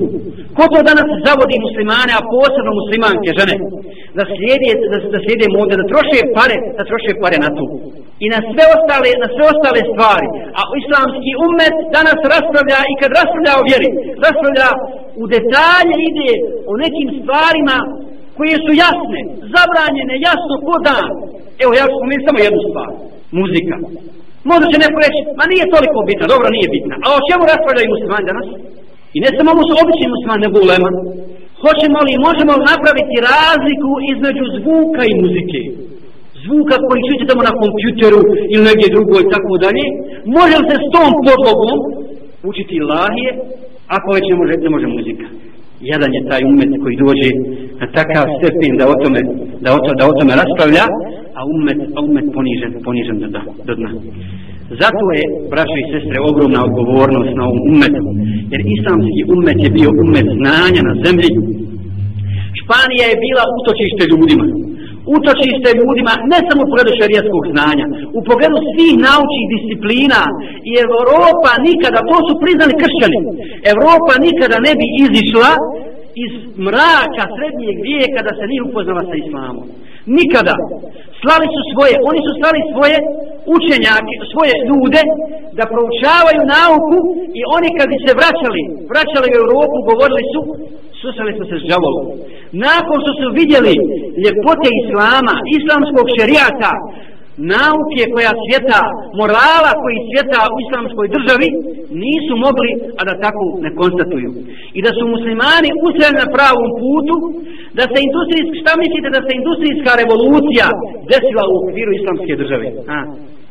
[0.55, 3.55] Ko to danas zavodi muslimane, a posebno muslimanke žene,
[4.17, 7.65] da slijede, da, da slijede mode, da troše pare, da troše pare na to.
[8.23, 10.27] i na sve ostale, na sve ostale stvari.
[10.59, 13.89] A islamski umet danas raspravlja i kad raspravlja o vjeri,
[14.25, 14.69] raspravlja
[15.21, 16.29] u detalje ide
[16.71, 17.77] o nekim stvarima
[18.37, 19.19] koje su jasne,
[19.55, 21.09] zabranjene, jasno ko dan.
[21.63, 21.97] Evo ja ću
[22.27, 22.89] samo jednu stvar.
[23.39, 23.75] Muzika.
[24.49, 26.95] Možda će neko reći, ma nije toliko bitna, dobro nije bitna.
[27.05, 28.47] A o čemu raspravljaju muslimani danas?
[29.15, 30.89] I ne samo mu su obični muslimani, nego ulema.
[31.63, 35.61] Hoćemo li, možemo li napraviti razliku između zvuka i muzike?
[36.43, 38.19] Zvuka koji čujete tamo na kompjuteru
[38.53, 39.85] ili negdje drugo i tako dalje.
[40.37, 41.77] Može li se s tom podlogom
[42.49, 43.29] učiti lahije,
[43.97, 45.25] ako već ne može, ne može muzika?
[45.91, 47.29] Jedan je taj umet koji dođe
[47.79, 49.19] na takav stepen da o tome,
[49.63, 50.85] da o, to, da o tome raspravlja,
[51.39, 53.91] a umet, a umet ponižen, ponižen do, do dna.
[54.79, 58.03] Zato je, braćo i sestre, ogromna odgovornost na ovom umetu,
[58.51, 61.29] jer islamski umet je bio umet znanja na zemlji.
[62.59, 64.45] Španija je bila utočište ljudima,
[65.15, 67.85] utočište ljudima ne samo u pogledu šarijetskog znanja,
[68.17, 70.21] u pogledu svih naučnih disciplina
[70.69, 73.19] i Evropa nikada, to su priznali kršćani,
[73.73, 75.51] Evropa nikada ne bi izišla
[76.25, 76.31] iz
[76.67, 79.67] mraka srednjeg vijeka da se nije upoznala sa islamom.
[80.05, 80.55] Nikada.
[81.21, 82.97] Slali su svoje, oni su slali svoje
[83.55, 85.01] učenjake, svoje ljude
[85.57, 86.97] da proučavaju nauku
[87.39, 88.61] i oni kad bi se vraćali,
[88.91, 90.39] vraćali u Europu, govorili su,
[91.01, 91.95] susreli su se s žalom.
[92.67, 93.75] Nakon što su vidjeli
[94.23, 96.71] ljepote Islama, islamskog šerijata,
[97.55, 98.81] nauke koja svijeta,
[99.21, 101.47] morala koji svijeta u islamskoj državi,
[102.03, 104.29] nisu mogli, a da tako ne konstatuju.
[104.77, 107.15] I da su muslimani usreli na pravom putu,
[107.77, 110.67] da se industrijska, šta mislite da se industrijska revolucija
[111.11, 112.67] desila u okviru islamske države?
[112.95, 112.97] A,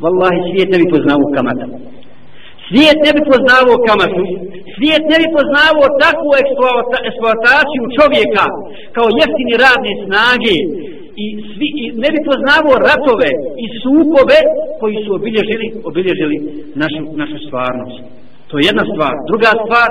[0.05, 1.67] vallahi, svijet ne bi poznao kamata.
[2.69, 4.23] Svijet ne bi poznao kamatu,
[4.75, 6.31] svijet ne bi poznao takvu
[7.09, 8.45] eksploataciju čovjeka
[8.97, 10.57] kao jeftini radne snage,
[11.23, 13.31] i svi i ne bi poznavao ratove
[13.65, 14.39] i sukove
[14.81, 16.37] koji su obilježili obilježili
[16.83, 18.01] našu našu stvarnost.
[18.49, 19.15] To je jedna stvar.
[19.31, 19.89] Druga stvar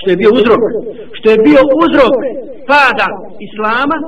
[0.00, 0.62] što je bio uzrok
[1.18, 2.14] što je bio uzrok
[2.72, 3.08] pada
[3.46, 3.98] islama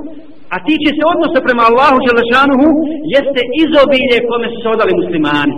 [0.54, 2.68] a tiče se odnosa prema Allahu Đelešanuhu
[3.14, 5.56] jeste izobilje kome su se odali muslimani.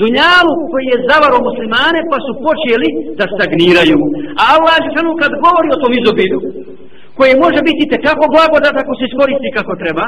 [0.00, 3.98] Dunjalu koji je zavaro muslimane pa su počeli da stagniraju.
[4.40, 6.38] A Allah Đelešanuhu kad govori o tom izobilju
[7.17, 10.05] koje može biti tekako blagodat ako se iskoristi kako treba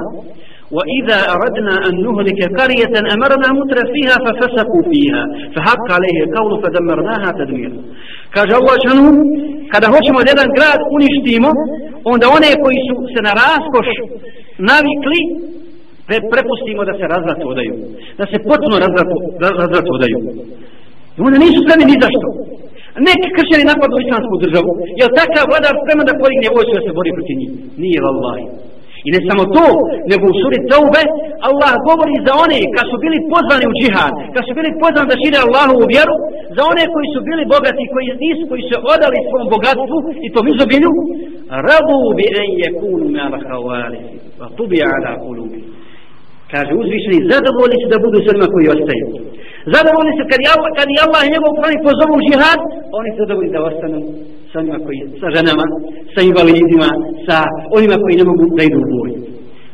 [0.77, 5.23] وإذا أردنا أن نهلك قرية أمرنا متر فيها ففسقوا فيها
[5.55, 7.79] فحق عليه القول فدمرناها تدميرا
[8.35, 9.07] kaže Allah šanu
[9.73, 11.49] kada hoćemo da jedan grad uništimo
[12.11, 13.89] onda one koji su se na raskoš
[14.69, 15.19] navikli
[16.07, 17.73] pre, prepustimo da se razvrat odaju
[18.19, 19.09] da se potpuno razvrat,
[19.61, 20.17] razvrat odaju
[21.17, 22.27] i onda nisu spremni ni zašto
[23.08, 26.96] neki kršćani napadu islamsku državu je li takav vladar spreman da podigne vojsku da se
[26.98, 28.46] bori protiv njih nije vallahi
[29.06, 29.66] I ne samo to,
[30.10, 31.02] nego u suri Taube,
[31.48, 35.20] Allah govori za one kad su bili pozvani u džihad, kad su bili pozvani da
[35.22, 36.14] šire Allahu u vjeru,
[36.56, 40.46] za one koji su bili bogati, koji nisu, koji su odali svom bogatstvu i tom
[40.54, 40.92] izobilju,
[41.68, 43.22] rabu bi en je kunu me
[44.38, 45.60] wa tubi tu bi ala kulubi.
[46.52, 49.06] Kaže uzvišeni, zadovoljni su da budu s onima koji ostaju.
[49.74, 52.60] Zadovoljni su kad Allah, kad je Allah i njegov pravi pozovu u žihad,
[52.98, 53.98] oni su zadovoljni da ostanu
[54.50, 55.64] sa onima koji, sa ženama,
[56.14, 56.90] sa invalidima,
[57.26, 57.36] sa
[57.78, 59.16] onima koji ne mogu da idu u boju.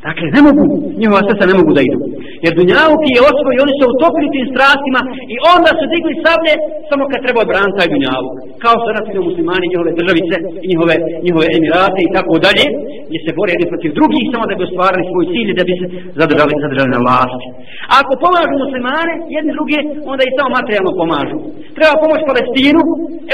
[0.07, 0.65] Dakle, ne mogu,
[1.01, 1.99] njihova srca ne mogu da idu.
[2.45, 5.01] Jer dunjavuki je osvoj, oni su utopili tim strastima
[5.35, 6.55] i onda su digli sablje
[6.91, 8.35] samo kad treba odbraniti taj Dunjavuk.
[8.65, 10.37] Kao su nasilno muslimani, njihove državice,
[10.71, 10.95] njihove,
[11.27, 12.65] njihove emirate i tako dalje,
[13.09, 15.87] gdje se bore jedni protiv drugih samo da bi ostvarili svoj cilj da bi se
[16.21, 17.47] zadržali, zadržali na vlasti.
[17.91, 19.79] A ako pomažu muslimane, jedni druge,
[20.13, 21.39] onda i samo materijalno pomažu.
[21.77, 22.83] Treba pomoć Palestinu,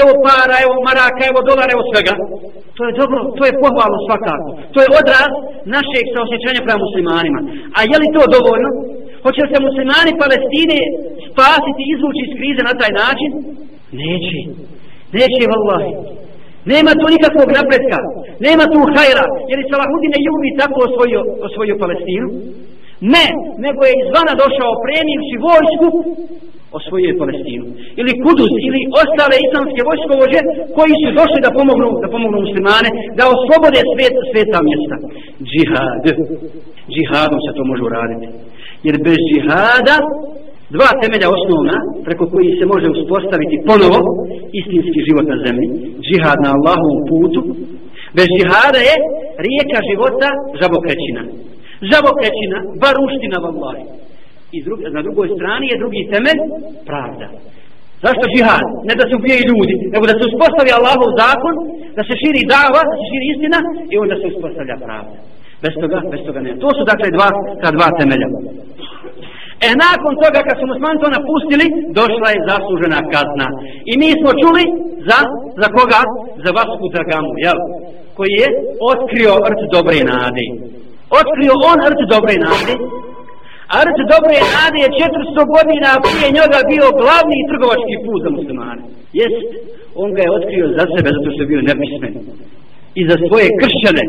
[0.01, 2.13] evo para, evo maraka, evo dolara, evo svega.
[2.77, 4.49] To je dobro, to je pohvalno svakako.
[4.73, 5.31] To je odraz
[5.75, 7.39] našeg saosjećanja prema muslimanima.
[7.77, 8.69] A je li to dovoljno?
[9.23, 10.79] Hoće se muslimani Palestine
[11.29, 13.29] spasiti, izvući iz krize na taj način?
[14.01, 14.39] Neće.
[15.17, 15.91] Neće, vallahi.
[16.73, 17.99] Nema tu nikakvog napretka.
[18.47, 19.25] Nema tu hajra.
[19.49, 22.27] Jer je Salahudine Jubi tako osvojio, osvojio Palestinu?
[23.15, 23.25] Ne,
[23.65, 25.87] nego je izvana došao premijevši vojsku
[26.77, 27.65] osvojio je Palestinu.
[28.01, 30.39] Ili Kuduz, ili ostale islamske vojskovođe
[30.77, 34.95] koji su došli da pomognu, da pomognu muslimane, da oslobode svet, sveta mjesta.
[35.49, 36.05] Džihad.
[36.93, 38.27] Džihadom se to može uraditi.
[38.87, 39.97] Jer bez džihada
[40.75, 43.99] dva temelja osnovna preko koji se može uspostaviti ponovo
[44.61, 45.67] istinski život na zemlji.
[46.05, 47.41] Džihad na Allahovom putu.
[48.17, 48.95] Bez džihada je
[49.47, 51.21] rijeka života žabokrećina.
[51.89, 53.85] Žabokrećina, baruština vallahi
[54.55, 56.39] i drug, na drugoj strani je drugi temelj
[56.89, 57.27] pravda.
[58.05, 58.65] Zašto džihad?
[58.87, 61.55] Ne da se ubijaju ljudi, nego da se uspostavi Allahov zakon,
[61.97, 63.59] da se širi dava, da se širi istina
[63.93, 65.17] i onda se uspostavlja pravda.
[65.63, 66.51] Bez toga, bez toga ne.
[66.63, 67.29] To su dakle dva,
[67.61, 68.27] ta dva temelja.
[69.67, 71.65] E nakon toga kad su musmani to napustili,
[71.99, 73.47] došla je zaslužena kazna.
[73.91, 74.63] I mi smo čuli
[75.09, 75.19] za,
[75.61, 76.01] za koga?
[76.43, 77.59] Za Vasku Dragamu, jel?
[78.17, 78.47] Koji je
[78.91, 80.45] otkrio rt dobre nade.
[81.21, 82.73] Otkrio on rt dobre nade.
[83.73, 88.83] A rt dobre nade je 400 godina prije njega bio glavni trgovački put za muslimane.
[89.19, 89.49] Jest,
[90.01, 92.13] on ga je otkrio za sebe zato što je bio nepismen.
[92.99, 94.03] I za svoje kršćane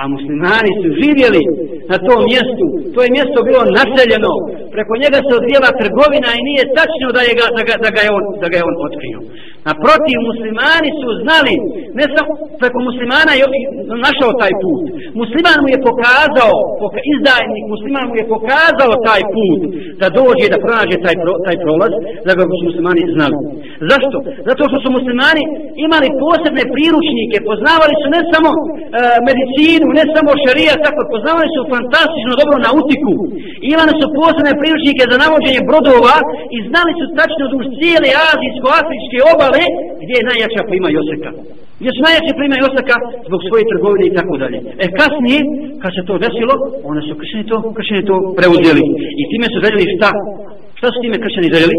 [0.00, 1.42] a muslimani su živjeli
[1.92, 4.32] na tom mjestu, to je mjesto bilo naseljeno,
[4.74, 8.00] preko njega se odvijela trgovina i nije tačno da, je ga, da, ga, da, ga
[8.06, 9.18] je on, da ga je on otkrio.
[9.66, 11.54] Naprotiv, muslimani su znali,
[11.98, 13.44] ne samo preko muslimana je
[14.06, 14.82] našao taj put.
[15.22, 19.60] Musliman mu je pokazao, poka, izdajnik musliman mu je pokazao taj put
[20.00, 21.92] da dođe da pronađe taj, pro, taj prolaz,
[22.26, 23.38] da ga su muslimani znali.
[23.90, 24.16] Zašto?
[24.48, 25.44] Zato što su muslimani
[25.86, 28.58] imali posebne priručnike, poznavali su ne samo e,
[29.28, 33.12] medicinu, ne samo šarija, tako poznavali su fantastično dobro nautiku.
[33.74, 36.16] Imali su posebne priručnike za navođenje brodova
[36.56, 39.64] i znali su tačno duž cijele azijsko-afričke obale
[40.02, 41.30] gdje je najjača prima Joseka.
[41.80, 42.96] Gdje su najjače prima Joseka
[43.28, 44.58] zbog svoje trgovine i tako dalje.
[44.84, 45.40] E kasnije,
[45.82, 46.54] kad se to desilo,
[46.90, 48.84] one su kršćani to, kršćani to preuzeli.
[49.20, 50.10] I time su željeli šta?
[50.78, 51.76] Šta su time kršćani željeli?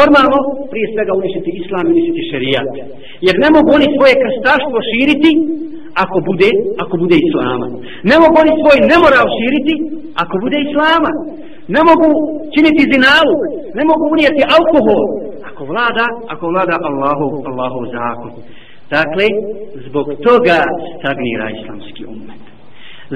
[0.00, 0.38] Normalno,
[0.72, 2.70] prije svega uništiti islam i uništiti šerijat.
[3.26, 5.30] Jer ne mogu oni svoje krstaštvo širiti
[6.04, 6.50] ako bude,
[6.82, 7.66] ako bude islama.
[8.10, 9.74] Ne mogu oni svoj nemoral širiti
[10.22, 11.12] ako bude islama.
[11.74, 12.08] Ne mogu
[12.54, 13.36] činiti zinalu,
[13.78, 15.04] ne mogu unijeti alkohol
[15.48, 18.32] ako vlada, ako vlada Allahu, Allahu zakon.
[18.96, 19.26] Dakle,
[19.86, 20.58] zbog toga
[20.96, 22.42] stagnira islamski umet.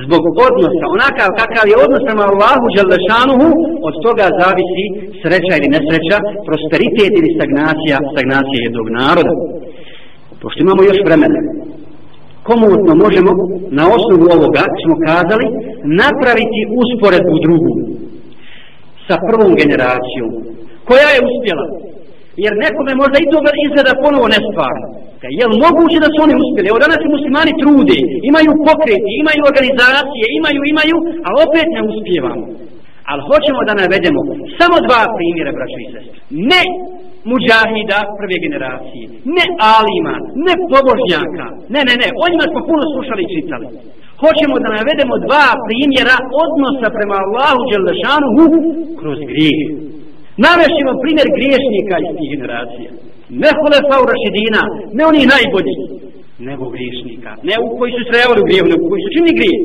[0.04, 3.48] Zbog odnosa, onakav kakav je odnos prema Allahu Đalešanuhu,
[3.88, 4.84] od toga zavisi
[5.22, 6.16] sreća ili nesreća,
[6.48, 9.34] prosperitet ili stagnacija, stagnacija jednog naroda.
[10.42, 11.40] Pošto imamo još vremena,
[12.48, 13.32] komutno možemo
[13.78, 15.46] na osnovu ovoga, smo kazali,
[16.02, 17.72] napraviti usporedbu drugu
[19.06, 20.28] sa prvom generacijom,
[20.88, 21.66] koja je uspjela.
[22.44, 24.86] Jer nekome možda i toga izgleda ponovo nestvarno.
[25.38, 26.70] Je li moguće da su oni uspjeli?
[26.70, 27.98] Evo danas se muslimani trude,
[28.30, 32.44] imaju pokreti, imaju organizacije, imaju, imaju, a opet ne uspijevamo.
[33.10, 34.20] Ali hoćemo da navedemo
[34.58, 36.18] samo dva primjera, braćo i sestre.
[36.52, 36.62] Ne
[37.30, 39.04] muđahida prve generacije,
[39.36, 40.14] ne alima,
[40.46, 43.66] ne pobožnjaka, ne, ne, ne, o njima smo puno slušali i čitali.
[44.22, 48.46] Hoćemo da navedemo dva primjera odnosa prema Allahu Đelešanuhu
[49.00, 49.60] kroz grijeh.
[50.46, 52.90] Navešćemo primjer griješnika iz tih generacija.
[53.42, 54.62] Ne Hulefa u Rašidina,
[54.98, 55.76] ne oni najbolji,
[56.48, 57.30] nego griješnika.
[57.48, 59.58] Ne u koji su trebali u grijevu, nego u koji su čini grije.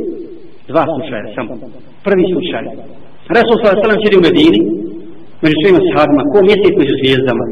[0.72, 1.52] Dva slučaja samo.
[2.08, 2.64] Prvi slučaj.
[3.36, 4.62] Resul sallallahu alejhi ve sellem u Medini,
[5.44, 7.44] među svima sahabima, ko mjesec među zvijezdama.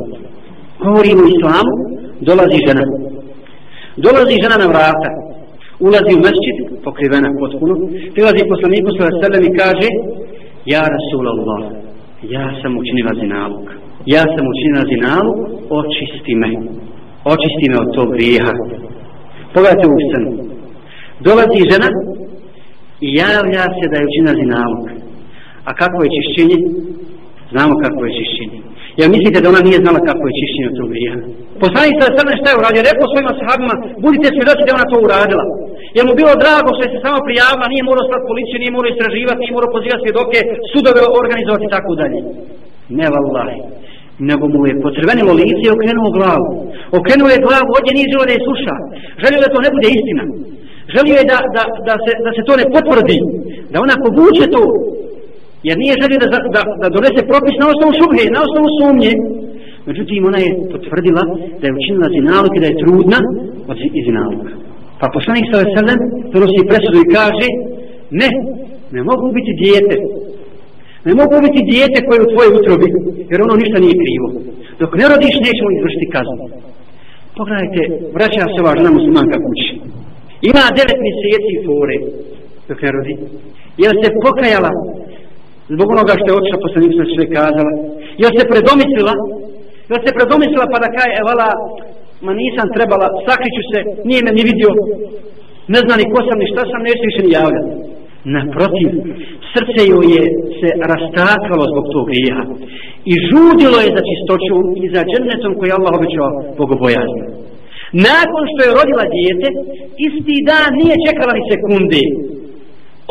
[0.84, 1.74] Govorimo o islamu,
[2.30, 2.84] dolazi žena.
[4.06, 5.10] Dolazi žena na vrata,
[5.88, 7.74] ulazi u mesčit, pokrivena potpuno,
[8.14, 9.88] prilazi poslaniku sallallahu alejhi i kaže:
[10.74, 11.85] "Ja Rasulullah,
[12.30, 13.64] ja sam učinila zinalog
[14.06, 15.38] Ja sam učinila zinalog
[15.80, 16.52] očisti me.
[17.34, 18.54] Očisti me od tog grijeha."
[19.54, 20.32] Pogledajte u sanu
[21.26, 21.90] Dolazi žena
[23.06, 24.84] i javlja se da je učinila zinalog
[25.70, 26.58] A kako je čišćenje?
[27.52, 28.60] Znamo kako je čišćenje.
[29.00, 31.14] Ja mislite da ona nije znala kako je čišćenje od tog grija?
[31.64, 32.88] Poslanik sa srne šta je uradio?
[32.90, 35.46] Rekao svojima sahabima, budite svjedoci da ona to uradila
[35.96, 38.92] je mu bilo drago što je se samo prijavila, nije morao stati policiju, nije morao
[38.94, 40.40] istraživati, nije morao pozivati svjedoke,
[40.72, 42.20] sudove organizovati i tako dalje.
[43.00, 43.60] Ne vallahi.
[44.30, 46.50] Nego mu je potrvenilo lice i okrenuo glavu.
[47.00, 48.76] Okrenuo je glavu, ovdje nije želio da je sluša.
[49.24, 50.24] Želio da to ne bude istina.
[50.96, 53.18] Želio je da, da, da, se, da se to ne potvrdi.
[53.72, 54.64] Da ona povuče to
[55.68, 59.14] jer nije želio da, da, da donese propis na osnovu šubhe, na osnovu sumnje.
[59.90, 61.24] Međutim, ona je potvrdila
[61.60, 63.20] da je učinila zinalog i da je trudna
[63.72, 63.78] od
[64.08, 64.52] zinaloga.
[65.00, 66.00] Pa poslanik sa veselem
[66.34, 67.48] donosi presudu i kaže
[68.20, 68.30] ne,
[68.96, 69.96] ne mogu biti dijete.
[71.08, 72.88] Ne mogu biti dijete koje je u tvojoj utrobi,
[73.30, 74.28] jer ono ništa nije krivo.
[74.82, 76.46] Dok ne rodiš, nećemo izvršiti kaznu.
[77.38, 77.82] Pogledajte,
[78.16, 79.72] vraća se ova žena muslimanka kući.
[80.50, 81.98] Ima devet mjeseci fore
[82.68, 83.14] dok ne rodi.
[83.84, 84.72] Jer se pokajala
[85.74, 87.72] zbog onoga što je otišla poslanik sa sve kazala.
[88.22, 89.14] Jel se predomislila?
[89.90, 91.48] Jel se predomislila pa da kaj, evala,
[92.26, 94.72] ma nisam trebala, sakriću se, nije me ni vidio,
[95.74, 97.72] ne zna ni ko sam, ni šta sam, neće više ni javljati.
[98.36, 98.90] Naprotiv,
[99.54, 100.24] srce joj je
[100.60, 102.40] se rastakalo zbog tog grija
[103.12, 106.30] i žudilo je za čistoću i za džennetom koji Allah obećao
[106.62, 107.24] bogobojazno.
[108.10, 109.48] Nakon što je rodila dijete,
[110.08, 112.04] isti dan nije čekala ni sekunde,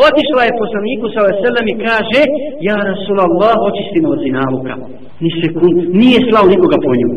[0.08, 2.22] Otišla je poslaniku sa veselem i kaže
[2.68, 4.74] Ja Rasulallah očisti me od zinaluka
[5.22, 7.16] Ni sekund, nije slao nikoga po njemu.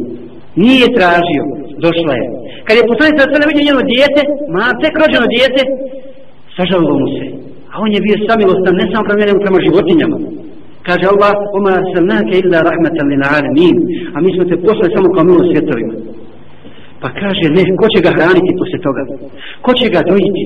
[0.66, 1.44] Nije tražio,
[1.86, 2.26] došla je
[2.66, 4.22] Kad je poslanik sa sve vidio njeno dijete
[4.56, 5.62] Ma tek rođeno dijete
[6.56, 7.26] Sažalilo mu se
[7.72, 10.18] A on je bio samilostan ne samo prema njemu, prema životinjama
[10.88, 13.76] Kaže Allah, oma salnake illa rahmatan lil alamin,
[14.16, 15.96] a mi smo te poslali samo kao milo svjetovima.
[17.02, 19.02] Pa kaže, ne, ko će ga hraniti posle toga?
[19.66, 20.44] Ko će ga dojiti?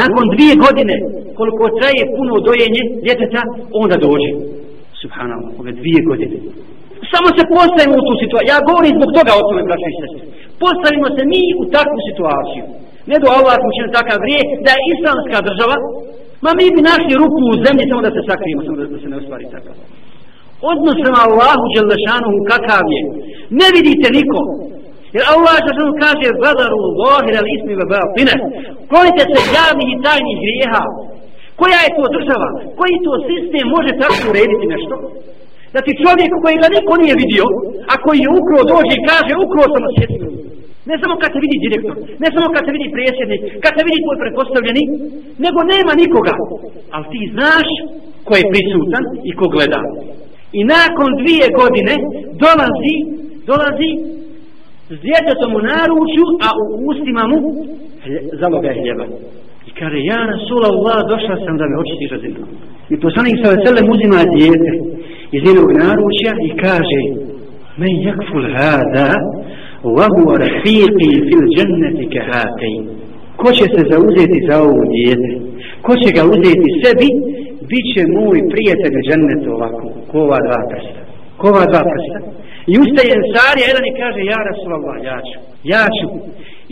[0.00, 0.96] Nakon dvije godine,
[1.38, 3.42] koliko traje puno dojenje djeteta,
[3.82, 4.30] onda dođe.
[5.02, 6.36] Subhanallah, ove dvije godine.
[7.12, 8.50] Samo se postavimo u tu situaciju.
[8.52, 10.20] Ja govorim zbog toga o tome, braći i.
[10.64, 12.64] Postavimo se mi u takvu situaciju.
[13.10, 15.76] Ne do Allah učinu takav grije da je islamska država,
[16.44, 19.08] ma mi bi našli ruku u zemlji samo da se sakrijemo, samo da, da se
[19.12, 19.74] ne ostvari takav.
[20.72, 23.02] Odnos prema Allahu Đelešanuhu kakav je.
[23.60, 24.40] Ne vidite niko.
[25.14, 28.34] Jer Allah Đelešanu kaže Vadaru Lohir al ismi ve batine.
[28.90, 30.84] Klonite se javnih i tajnih grijeha.
[31.60, 32.48] Koja je to država?
[32.78, 34.94] Koji to sistem može tako urediti nešto?
[35.74, 37.46] Da ti čovjek koji ga niko nije vidio,
[37.92, 40.28] a koji je ukro dođe i kaže ukro sam osjetio.
[40.88, 43.98] Ne samo kad te vidi direktor, ne samo kad te vidi prijesjednik, kad te vidi
[44.04, 44.82] tvoj pretpostavljeni,
[45.44, 46.34] nego nema nikoga.
[46.94, 47.68] Ali ti znaš
[48.26, 49.80] ko je prisutan i ko gleda.
[50.58, 51.94] I nakon dvije godine
[52.44, 52.94] dolazi,
[53.50, 53.90] dolazi
[54.94, 57.38] s djetetom u naručju, a u ustima mu
[58.42, 59.06] zaloga hljeba.
[59.68, 62.40] I kaže, ja Rasulallah, došla sam da me očisti razinu.
[62.92, 64.70] I poslanik sa veselem uzima djete
[65.36, 67.02] iz njenog naručja i kaže
[67.80, 69.08] men jakful hada
[69.96, 72.74] vahu rafiqi fil jannati ke hatej
[73.40, 75.32] ko će se zauzeti za ovu djete
[75.84, 77.08] ko će ga uzeti sebi?
[77.70, 81.00] Bit će moj prijatelj džennet ovako kova dva prsta.
[81.42, 82.18] Kova dva prsta.
[82.72, 85.38] I ustaje Ensari jedan i kaže ja Rasulallah ja ću
[85.72, 86.06] ja ću.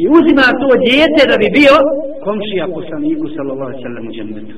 [0.02, 1.74] I uzima to djete da bi bio
[2.26, 4.56] komšija poslaniku sallallahu sallam u džennetu.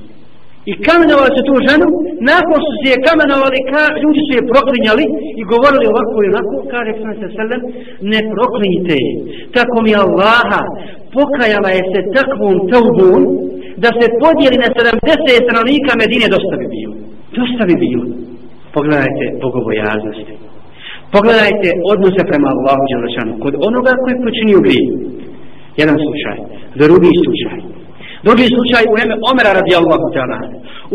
[0.69, 1.87] I kamenovali su tu ženu,
[2.31, 5.05] nakon su se je kamenovali, ka, ljudi su je proklinjali
[5.39, 7.61] i govorili ovako i onako, kaže sam se selem,
[8.13, 9.11] ne proklinjite je.
[9.57, 10.61] Tako mi Allaha
[11.15, 13.21] pokajala je se takvom taubun,
[13.83, 16.93] da se podijeli na 70 stranika Medine, dosta bi bilo.
[17.39, 18.05] Dosta bi bilo.
[18.75, 20.33] Pogledajte bogobojaznosti.
[21.15, 23.33] Pogledajte odnose prema Allahu Đelešanu.
[23.43, 24.85] Kod onoga koji počinio grije.
[25.81, 26.37] Jedan slučaj.
[26.83, 27.57] Drugi slučaj.
[28.27, 30.37] Drugi slučaj u vrijeme Omera radijallahu ta'ala.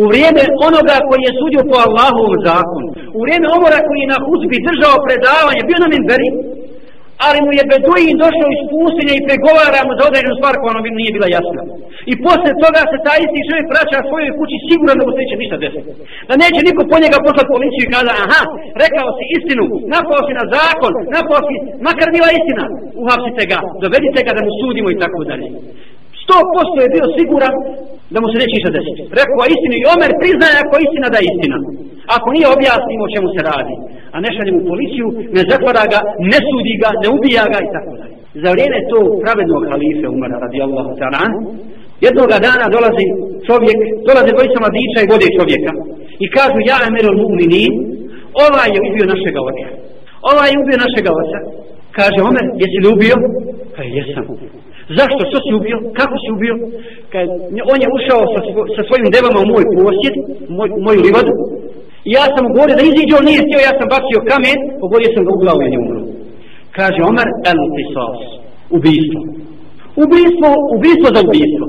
[0.00, 2.88] U vrijeme onoga koji je sudio po Allahovom zakonu.
[3.16, 5.62] U vrijeme Omera koji je na husbi držao predavanje.
[5.68, 6.28] Bio na minberi.
[7.26, 10.80] Ali mu je Beduin došao iz pustinje i pregovara mu za određenu stvar koja ono
[11.00, 11.62] nije bila jasna.
[12.10, 15.36] I posle toga se taj isti čovjek vraća svojoj kući siguran da mu se neće
[15.42, 15.90] ništa desiti.
[16.28, 18.42] Da neće niko po njega poslati policiju i kada, aha,
[18.84, 21.54] rekao si istinu, napao si na zakon, napao si,
[21.86, 22.64] makar bila istina,
[23.02, 25.48] uhapsite ga, dovedite ga da mu sudimo i tako dalje
[26.26, 27.54] sto posto je bio siguran
[28.12, 29.02] da mu se neće ništa desiti.
[29.20, 31.58] Rekao istinu i Omer priznaje ako je istina da je istina.
[32.16, 33.74] Ako nije objasnimo o čemu se radi.
[34.14, 36.00] A ne šaljem u policiju, ne zatvara ga,
[36.32, 38.16] ne sudi ga, ne ubija ga i tako dalje.
[38.42, 41.24] Za vrijeme to pravednog halife Umara radijallahu ta'ala
[42.06, 43.06] jednoga dana dolazi
[43.48, 45.72] čovjek, dolazi dvojica mladića i vode čovjeka
[46.24, 47.72] i kažu ja emerul mu'minin
[48.44, 49.66] ovaj je ubio našega oca.
[50.30, 51.38] Ovaj je ubio našega oca.
[51.98, 53.16] Kaže Omer, jesi li ubio?
[53.76, 54.24] Kaže, jesam.
[54.98, 55.20] Zašto?
[55.30, 55.76] Što si ubio?
[56.00, 56.54] Kako si ubio?
[57.12, 57.26] Kad
[57.72, 60.14] on je ušao sa, svo, sa svojim devama u moj posjed,
[60.58, 61.32] moj, moju livadu,
[62.08, 65.22] i ja sam govorio da iziđe, on nije htio, ja sam bacio kamen, pogodio sam
[65.26, 66.00] ga u glavu i on umro.
[66.78, 68.20] Kaže Omar, el tisas,
[68.76, 69.20] ubijstvo.
[70.04, 71.66] Ubijstvo, ubijstvo za ubijstvo.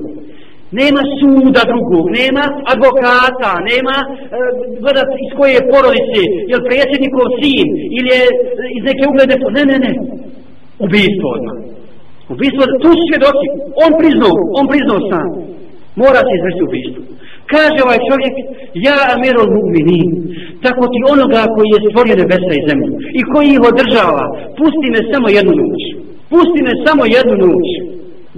[0.80, 4.08] Nema suda drugog, nema advokata, nema e,
[4.82, 8.22] gledat iz koje je porodice, je li predsjednikov sin, ili je
[8.78, 9.92] iz neke uglede, ne, ne, ne,
[10.86, 11.58] ubijstvo odmah.
[12.34, 13.46] Ubistvo, tu su svjedoci.
[13.84, 15.28] On priznao, on priznao sam.
[16.02, 17.02] Mora se izvršiti ubistvo.
[17.54, 18.36] Kaže ovaj čovjek,
[18.88, 20.10] ja amirul mu'minin,
[20.66, 24.26] tako ti onoga koji je stvorio nebesa i zemlju i koji ih održava,
[24.60, 25.82] pusti me samo jednu noć.
[26.34, 27.68] Pusti me samo jednu noć.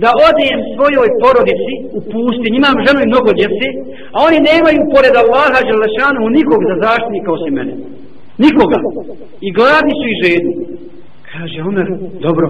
[0.04, 3.68] Da odijem svojoj porodici u pustinji, imam ženu i mnogo djece,
[4.16, 7.74] a oni nemaju pored Allaha Đelešanu nikog za zaštitnika osim mene.
[8.44, 8.80] Nikoga.
[9.48, 10.54] I gladni su i žedni.
[11.32, 11.88] Kaže Omer,
[12.28, 12.46] dobro,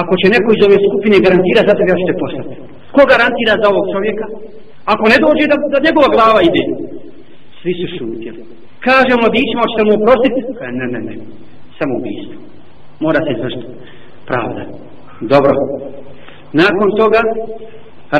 [0.00, 2.54] ako će neko iz ove skupine garantira za tebe, ja ću te poslati.
[2.94, 4.26] Ko garantira za ovog čovjeka?
[4.92, 6.62] Ako ne dođe da, da njegova glava ide.
[7.60, 8.40] Svi su šutjeli.
[8.86, 10.40] Kaže mladićima, hoćete mu oprostiti?
[10.58, 11.14] Kaže, ne, ne, ne,
[11.78, 12.36] samo ubijstvo.
[13.04, 13.68] Mora se izvršiti.
[14.30, 14.62] Pravda.
[15.32, 15.52] Dobro.
[16.62, 17.20] Nakon toga,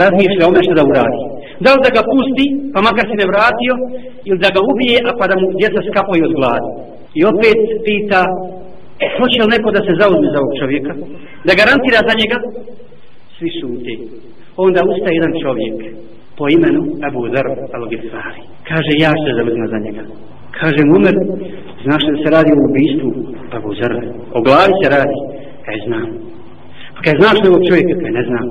[0.02, 1.18] razmišlja ome što da uradi.
[1.64, 3.74] Da li da ga pusti, pa makar se ne vratio,
[4.28, 6.70] ili da ga ubije, a pa da mu djeca skapaju od gladi.
[7.18, 8.22] I opet pita,
[9.02, 10.92] E, hoće li neko da se zauzme za ovog čovjeka,
[11.46, 12.36] da garantira za njega,
[13.36, 13.94] svi šuti.
[14.64, 15.76] Onda ustaje jedan čovjek
[16.38, 17.46] po imenu Abu Dhar
[17.78, 18.42] al-Gifari.
[18.70, 20.02] Kaže, ja se zauzme za njega.
[20.60, 21.14] Kaže mu, Umer,
[21.84, 23.08] znaš da se radi o ubistvu
[23.58, 23.92] Abu Dhar?
[24.36, 25.18] O glavi se radi?
[25.64, 26.08] Kaj znam.
[26.94, 27.94] Pa kaj znaš da ovog čovjeka?
[28.02, 28.46] Kaj ne znam.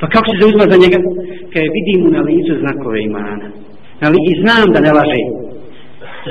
[0.00, 0.98] Pa kako se zauzma za njega?
[1.52, 3.46] Kaj vidim mu na licu znakove imana.
[4.06, 5.22] Ali i znam da ne laže.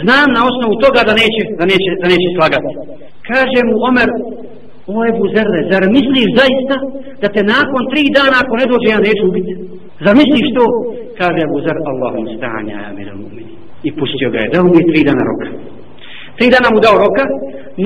[0.04, 2.72] znam na osnovu toga da neće, da neće, da neće slagati.
[3.30, 4.10] Kaže mu Omer,
[4.94, 6.76] o Ebu Zerle, zar misliš zaista
[7.22, 9.54] da te nakon tri dana ako ne dođe ja neću ubiti?
[10.04, 10.66] Zar misliš to?
[11.20, 13.04] Kaže Ebu Zer, Allahum stanja, ja mi
[13.88, 15.48] I pustio ga je, dao mu je tri dana roka.
[16.38, 17.24] Tri dana mu dao roka,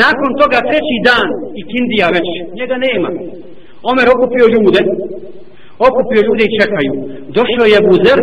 [0.04, 1.28] nakon toga treći dan
[1.60, 2.28] i Kindija već,
[2.60, 3.10] njega nema.
[3.92, 4.82] Omer okupio ljude,
[5.88, 6.94] okupio ljude i čekaju.
[7.38, 8.20] Došao je Ebu Zer,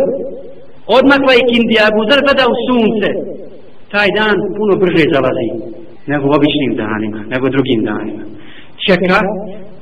[0.97, 3.09] odmakla je Kindija, Ebu Zer gleda u sunce.
[3.93, 5.49] Taj dan puno brže zalazi
[6.11, 8.23] nego u običnim danima, nego drugim danima.
[8.85, 9.19] Čeka,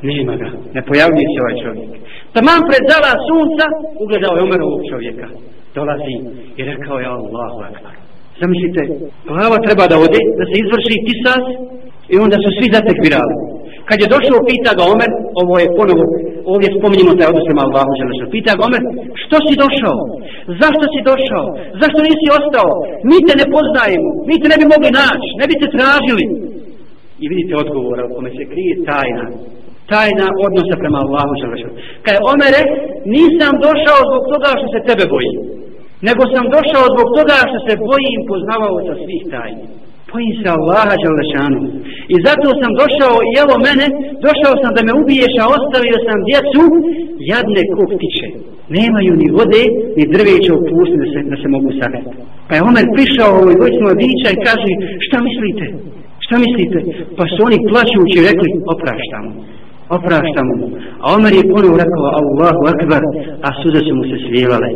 [0.10, 1.90] nema ga, ne pojavljuje se ovaj čovjek.
[2.36, 3.66] Tamam pred zala sunca,
[4.04, 5.28] ugledao je Omer ovog čovjeka.
[5.76, 6.16] Dolazi
[6.60, 7.94] i rekao je Allahu akbar.
[8.42, 8.82] Zamislite,
[9.30, 11.44] glava treba da ode, da se izvrši kisas
[12.14, 13.36] i onda su svi zatekvirali.
[13.88, 15.12] Kad je došao, pita ga Omer,
[15.42, 16.04] ovo je ponovo,
[16.52, 18.34] ovdje spominjemo taj odnos prema Allahu Đelešanu.
[18.36, 18.84] Pita ga Omer,
[19.24, 20.00] što si došao?
[20.62, 21.46] Zašto si došao?
[21.82, 22.70] Zašto nisi ostao?
[23.10, 26.26] Mi te ne poznajemo, mi te ne bi mogli naći, ne bi te tražili.
[27.24, 29.26] I vidite odgovor, u kome se krije tajna.
[29.94, 31.76] Tajna odnosa prema Allahu Đelešanu.
[32.04, 32.62] Kad je Omere,
[33.18, 35.38] nisam došao zbog toga što se tebe bojim
[36.02, 39.66] nego sam došao zbog toga što se bojim poznavao sa svih tajni.
[40.08, 41.62] Pa Bojim se Allaha Đalešanu.
[42.14, 43.86] I zato sam došao i evo mene,
[44.28, 46.64] došao sam da me ubiješ, a ostavio sam djecu
[47.32, 48.28] jadne kuptiće.
[48.78, 49.64] Nemaju ni vode,
[49.98, 52.12] ni drveća u pusti da se, da se mogu sagrati.
[52.48, 54.72] Pa je Omer prišao ovoj vojcima mladića i kaže,
[55.06, 55.66] šta mislite?
[56.26, 56.78] Šta mislite?
[57.18, 59.30] Pa su oni plaćući rekli, opraštamo.
[59.98, 60.54] Opraštamo.
[61.04, 63.02] A Omer je ponovo rekao, Allahu akbar,
[63.48, 64.70] a suze su mu se svijevale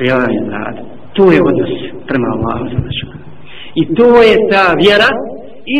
[0.00, 0.26] svijevale
[0.56, 0.82] rada.
[1.16, 1.72] To je odnos
[2.08, 3.19] prema Allahu zalašanu.
[3.74, 5.10] I to je ta vjera,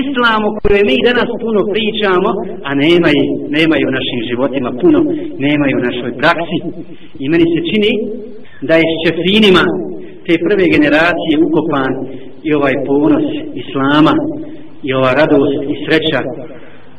[0.00, 2.30] islamu koju mi danas puno pričamo,
[2.68, 3.24] a nemaju,
[3.56, 5.00] nemaju u našim životima puno,
[5.46, 6.58] nemaju u našoj praksi.
[7.22, 7.92] I meni se čini
[8.68, 9.64] da je s čefinima
[10.26, 11.92] te prve generacije ukopan
[12.48, 13.26] i ovaj ponos
[13.62, 14.14] Islama
[14.86, 16.20] i ova radost i sreća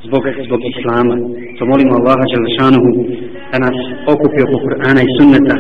[0.06, 1.16] zbog, zbog Islama.
[1.58, 2.90] To molimo Allaha Đelešanuhu
[3.52, 3.78] da nas
[4.14, 5.56] okupi oko Kur'ana i sunneta,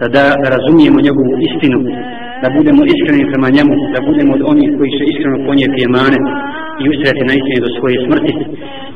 [0.00, 1.78] da, da, da razumijemo njegovu istinu,
[2.42, 6.18] da budemo iskreni prema njemu, da budemo od onih koji će iskreno ponijeti emane
[6.82, 8.32] i ustrajati na istini do svoje smrti.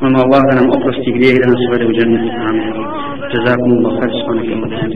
[0.01, 2.25] Mamo Allah da nam oprosti grijeh i da nas uvede u džennet.
[2.49, 2.69] Amin.
[3.33, 3.93] Jazakum Allah,